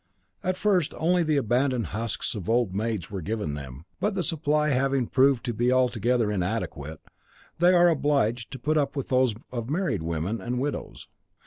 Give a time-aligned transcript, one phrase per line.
[0.43, 4.69] At first only the abandoned husks of old maids were given them, but the supply
[4.69, 7.01] having proved to be altogether inadequate,
[7.59, 11.07] they are obliged to put up with those of married women and widows.